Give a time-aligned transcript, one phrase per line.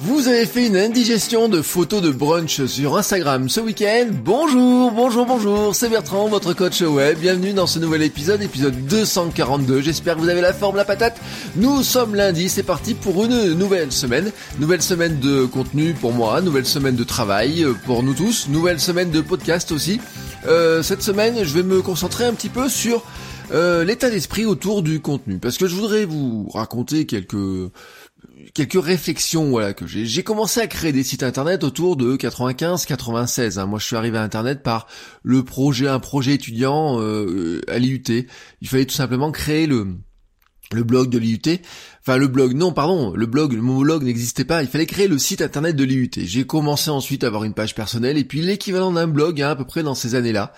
[0.00, 4.06] Vous avez fait une indigestion de photos de brunch sur Instagram ce week-end.
[4.24, 7.18] Bonjour, bonjour, bonjour, c'est Bertrand, votre coach web.
[7.18, 9.80] Bienvenue dans ce nouvel épisode, épisode 242.
[9.80, 11.20] J'espère que vous avez la forme, la patate.
[11.56, 14.30] Nous sommes lundi, c'est parti pour une nouvelle semaine.
[14.60, 19.10] Nouvelle semaine de contenu pour moi, nouvelle semaine de travail pour nous tous, nouvelle semaine
[19.10, 20.00] de podcast aussi.
[20.46, 23.02] Euh, cette semaine, je vais me concentrer un petit peu sur
[23.50, 25.38] euh, l'état d'esprit autour du contenu.
[25.38, 27.34] Parce que je voudrais vous raconter quelques
[28.54, 30.06] quelques réflexions voilà que j'ai.
[30.06, 33.58] J'ai commencé à créer des sites internet autour de 95-96.
[33.58, 33.66] Hein.
[33.66, 34.86] Moi, je suis arrivé à internet par
[35.22, 38.04] le projet, un projet étudiant euh, à l'IUT.
[38.60, 39.96] Il fallait tout simplement créer le
[40.72, 41.60] blog de l'IUT.
[42.00, 44.62] Enfin, le blog, non, pardon, le blog, le mot blog n'existait pas.
[44.62, 46.10] Il fallait créer le site internet de l'IUT.
[46.16, 49.56] J'ai commencé ensuite à avoir une page personnelle et puis l'équivalent d'un blog, hein, à
[49.56, 50.52] peu près dans ces années-là.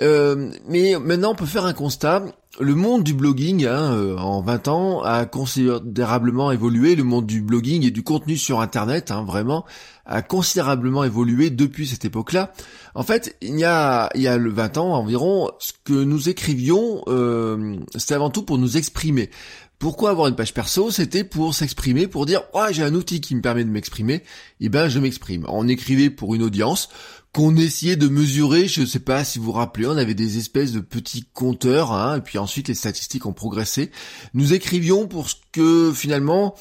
[0.00, 2.24] Euh, mais maintenant, on peut faire un constat
[2.60, 6.96] le monde du blogging hein, euh, en 20 ans a considérablement évolué.
[6.96, 9.64] Le monde du blogging et du contenu sur Internet, hein, vraiment,
[10.04, 12.52] a considérablement évolué depuis cette époque-là.
[12.94, 17.02] En fait, il y a il y a 20 ans environ, ce que nous écrivions,
[17.08, 19.30] euh, c'était avant tout pour nous exprimer.
[19.78, 20.90] Pourquoi avoir une page perso?
[20.90, 24.22] C'était pour s'exprimer, pour dire oh, j'ai un outil qui me permet de m'exprimer, et
[24.60, 25.44] eh ben je m'exprime.
[25.48, 26.88] On écrivait pour une audience
[27.32, 30.38] qu'on essayait de mesurer, je ne sais pas si vous vous rappelez, on avait des
[30.38, 33.90] espèces de petits compteurs, hein, et puis ensuite les statistiques ont progressé.
[34.32, 36.54] Nous écrivions pour que finalement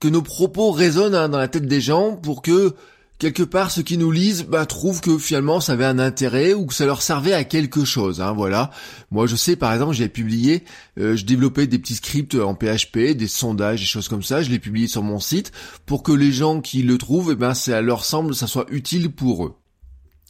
[0.00, 2.74] que nos propos résonnent hein, dans la tête des gens, pour que
[3.18, 6.66] quelque part ceux qui nous lisent bah, trouvent que finalement ça avait un intérêt ou
[6.66, 8.20] que ça leur servait à quelque chose.
[8.20, 8.70] Hein, voilà.
[9.10, 10.64] Moi je sais par exemple j'ai publié,
[10.98, 14.42] euh, je développais des petits scripts en PHP, des sondages, des choses comme ça.
[14.42, 15.52] Je l'ai publié sur mon site
[15.86, 19.10] pour que les gens qui le trouvent, eh ben ça leur semble, ça soit utile
[19.10, 19.54] pour eux.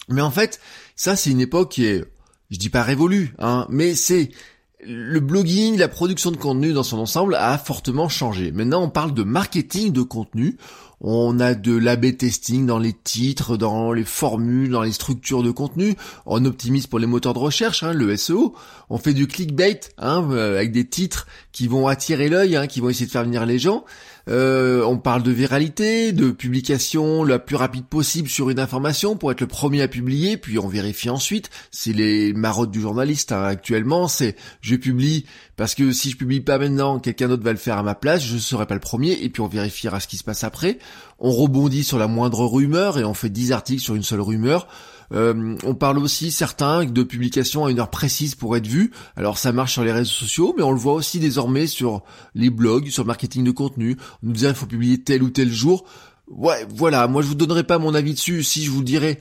[0.08, 0.60] Mais en fait,
[0.94, 2.04] ça c'est une époque qui est,
[2.50, 4.30] je dis pas révolue, hein, mais c'est
[4.84, 8.52] le blogging, la production de contenu dans son ensemble a fortement changé.
[8.52, 10.58] Maintenant, on parle de marketing de contenu.
[11.00, 15.50] On a de l'AB testing dans les titres, dans les formules, dans les structures de
[15.50, 15.94] contenu.
[16.24, 18.54] On optimise pour les moteurs de recherche, hein, le SEO.
[18.88, 22.80] On fait du clickbait, hein, euh, avec des titres qui vont attirer l'œil, hein, qui
[22.80, 23.84] vont essayer de faire venir les gens.
[24.28, 29.30] Euh, on parle de viralité, de publication la plus rapide possible sur une information pour
[29.30, 31.50] être le premier à publier, puis on vérifie ensuite.
[31.70, 35.26] C'est les marottes du journaliste hein, actuellement, c'est je publie
[35.56, 38.22] parce que si je publie pas maintenant, quelqu'un d'autre va le faire à ma place,
[38.22, 40.78] je serai pas le premier, et puis on vérifiera ce qui se passe après.
[41.18, 44.68] On rebondit sur la moindre rumeur et on fait 10 articles sur une seule rumeur.
[45.12, 48.90] Euh, on parle aussi certains de publications à une heure précise pour être vu.
[49.16, 52.02] Alors ça marche sur les réseaux sociaux, mais on le voit aussi désormais sur
[52.34, 53.96] les blogs, sur marketing de contenu.
[54.22, 55.84] On nous dit il faut publier tel ou tel jour.
[56.28, 59.20] Ouais, voilà, moi je vous donnerai pas mon avis dessus si je vous dirais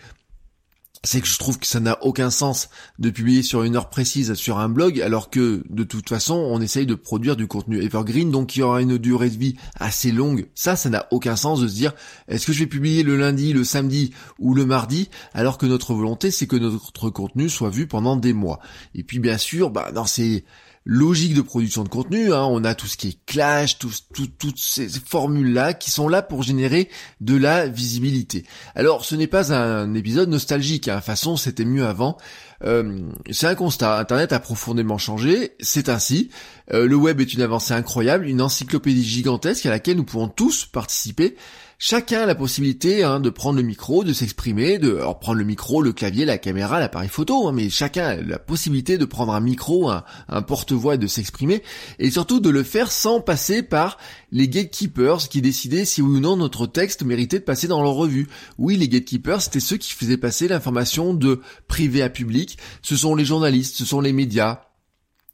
[1.06, 4.34] c'est que je trouve que ça n'a aucun sens de publier sur une heure précise
[4.34, 8.32] sur un blog alors que de toute façon on essaye de produire du contenu evergreen
[8.32, 10.48] donc il y aura une durée de vie assez longue.
[10.56, 11.94] Ça, ça n'a aucun sens de se dire
[12.28, 15.94] est-ce que je vais publier le lundi, le samedi ou le mardi alors que notre
[15.94, 18.60] volonté c'est que notre contenu soit vu pendant des mois.
[18.96, 20.44] Et puis bien sûr, bah dans ces
[20.86, 22.32] logique de production de contenu.
[22.32, 22.44] Hein.
[22.44, 23.92] On a tout ce qui est clash, tout,
[24.38, 26.90] toutes ces formules-là qui sont là pour générer
[27.22, 28.46] de la visibilité.
[28.76, 30.98] Alors ce n'est pas un épisode nostalgique, hein.
[30.98, 32.18] de façon c'était mieux avant.
[32.64, 33.02] Euh,
[33.32, 36.30] c'est un constat, Internet a profondément changé, c'est ainsi.
[36.72, 40.66] Euh, le web est une avancée incroyable, une encyclopédie gigantesque à laquelle nous pouvons tous
[40.66, 41.36] participer
[41.78, 45.82] chacun a la possibilité hein, de prendre le micro, de s'exprimer, de prendre le micro,
[45.82, 49.40] le clavier, la caméra, l'appareil photo, hein, mais chacun a la possibilité de prendre un
[49.40, 51.64] micro, un, porte-voix et de s'exprimer,
[52.00, 53.98] et surtout de le faire sans passer par
[54.32, 57.94] les gatekeepers qui décidaient si oui ou non notre texte méritait de passer dans leur
[57.94, 58.28] revue.
[58.58, 63.16] Oui, les gatekeepers, c'était ceux qui faisaient passer l'information de privé à public, ce sont
[63.16, 64.62] les journalistes, ce sont les médias,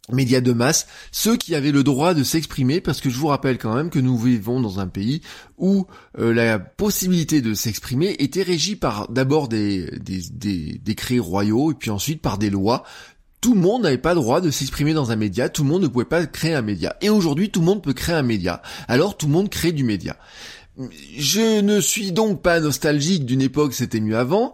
[0.09, 3.57] médias de masse, ceux qui avaient le droit de s'exprimer, parce que je vous rappelle
[3.57, 5.21] quand même que nous vivons dans un pays
[5.57, 5.86] où
[6.19, 11.75] euh, la possibilité de s'exprimer était régie par d'abord des, des, des décrets royaux et
[11.75, 12.83] puis ensuite par des lois.
[13.42, 15.81] Tout le monde n'avait pas le droit de s'exprimer dans un média, tout le monde
[15.83, 16.95] ne pouvait pas créer un média.
[17.01, 18.62] Et aujourd'hui, tout le monde peut créer un média.
[18.88, 20.15] Alors tout le monde crée du média.
[21.18, 24.54] Je ne suis donc pas nostalgique d'une époque c'était mieux avant,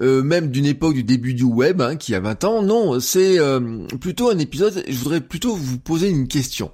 [0.00, 2.62] euh, même d'une époque du début du web, hein, qui a 20 ans.
[2.62, 6.70] Non, c'est euh, plutôt un épisode, je voudrais plutôt vous poser une question.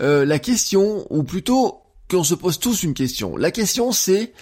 [0.00, 1.80] euh, la question, ou plutôt
[2.10, 3.36] qu'on se pose tous une question.
[3.36, 4.32] La question c'est,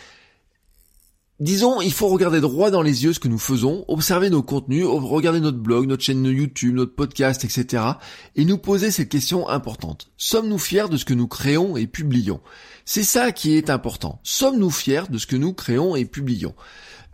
[1.40, 4.86] disons, il faut regarder droit dans les yeux ce que nous faisons, observer nos contenus,
[4.86, 7.82] regarder notre blog, notre chaîne YouTube, notre podcast, etc.
[8.36, 10.10] et nous poser cette question importante.
[10.16, 12.40] Sommes-nous fiers de ce que nous créons et publions?
[12.84, 14.20] C'est ça qui est important.
[14.22, 16.54] Sommes-nous fiers de ce que nous créons et publions?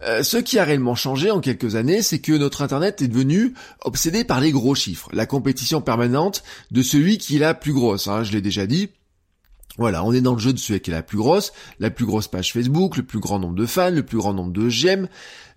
[0.04, 3.54] Euh, ce qui a réellement changé en quelques années, c'est que notre Internet est devenu
[3.80, 8.08] obsédé par les gros chiffres, la compétition permanente de celui qui est la plus grosse.
[8.08, 8.90] Hein, je l'ai déjà dit,
[9.78, 12.04] voilà, on est dans le jeu de celui qui est la plus grosse, la plus
[12.04, 15.08] grosse page Facebook, le plus grand nombre de fans, le plus grand nombre de j'aime.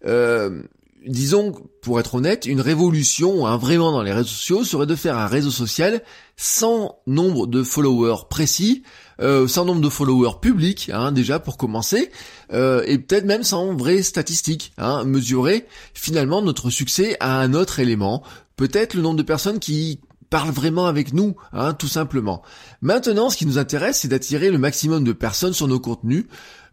[0.06, 0.62] Euh,
[1.08, 5.18] disons, pour être honnête, une révolution, hein, vraiment dans les réseaux sociaux, serait de faire
[5.18, 6.02] un réseau social
[6.38, 8.84] sans nombre de followers précis,
[9.22, 12.12] euh, sans nombre de followers publics, hein, déjà pour commencer,
[12.52, 17.80] euh, et peut-être même sans vraies statistiques, hein, mesurer finalement notre succès à un autre
[17.80, 18.24] élément,
[18.56, 20.00] peut-être le nombre de personnes qui
[20.30, 22.42] parle vraiment avec nous, hein, tout simplement.
[22.82, 26.26] Maintenant, ce qui nous intéresse, c'est d'attirer le maximum de personnes sur nos contenus,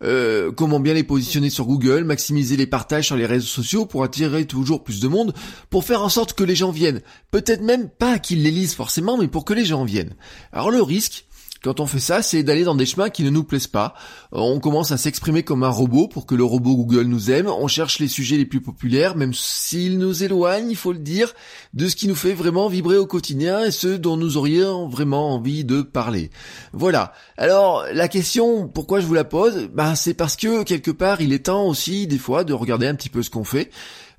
[0.03, 4.03] euh, comment bien les positionner sur Google, maximiser les partages sur les réseaux sociaux pour
[4.03, 5.33] attirer toujours plus de monde,
[5.71, 7.03] pour faire en sorte que les gens viennent.
[7.31, 10.15] Peut-être même pas qu'ils les lisent forcément, mais pour que les gens viennent.
[10.53, 11.27] Alors le risque,
[11.63, 13.95] quand on fait ça, c'est d'aller dans des chemins qui ne nous plaisent pas.
[14.33, 17.47] On commence à s'exprimer comme un robot pour que le robot Google nous aime.
[17.47, 21.33] On cherche les sujets les plus populaires, même s'ils nous éloignent, il faut le dire,
[21.75, 25.35] de ce qui nous fait vraiment vibrer au quotidien et ce dont nous aurions vraiment
[25.35, 26.31] envie de parler.
[26.73, 27.13] Voilà.
[27.37, 29.69] Alors, la question, pourquoi je vous la pose?
[29.73, 32.95] Ben, c'est parce que quelque part, il est temps aussi, des fois, de regarder un
[32.95, 33.71] petit peu ce qu'on fait.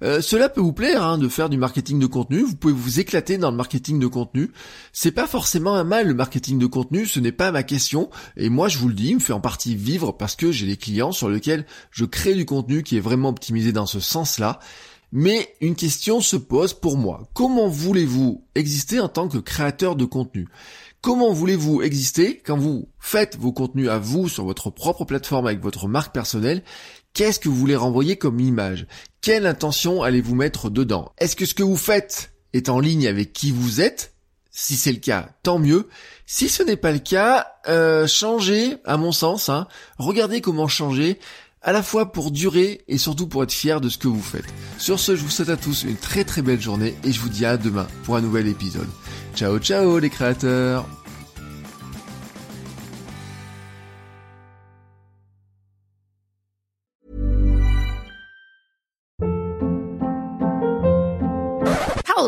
[0.03, 2.99] Euh, cela peut vous plaire hein, de faire du marketing de contenu, vous pouvez vous
[2.99, 4.51] éclater dans le marketing de contenu.
[4.91, 8.09] C'est pas forcément un mal le marketing de contenu, ce n'est pas ma question.
[8.35, 10.67] Et moi je vous le dis, il me fait en partie vivre parce que j'ai
[10.67, 14.59] des clients sur lesquels je crée du contenu qui est vraiment optimisé dans ce sens-là.
[15.15, 17.29] Mais une question se pose pour moi.
[17.33, 20.49] Comment voulez-vous exister en tant que créateur de contenu?
[21.01, 25.61] Comment voulez-vous exister quand vous faites vos contenus à vous sur votre propre plateforme avec
[25.61, 26.63] votre marque personnelle?
[27.13, 28.87] Qu'est-ce que vous voulez renvoyer comme image?
[29.23, 31.13] Quelle intention allez-vous mettre dedans?
[31.17, 34.15] Est-ce que ce que vous faites est en ligne avec qui vous êtes?
[34.51, 35.87] Si c'est le cas, tant mieux.
[36.25, 39.47] Si ce n'est pas le cas, euh, changez, à mon sens.
[39.47, 39.69] Hein.
[39.97, 41.19] Regardez comment changer
[41.61, 44.53] à la fois pour durer et surtout pour être fier de ce que vous faites.
[44.77, 47.29] Sur ce, je vous souhaite à tous une très très belle journée et je vous
[47.29, 48.89] dis à demain pour un nouvel épisode.
[49.35, 50.85] Ciao ciao les créateurs